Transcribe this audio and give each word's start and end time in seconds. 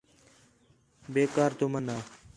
بے 1.13 1.23
کار 1.35 1.51
تُمن 1.57 1.85
ہا 1.91 1.97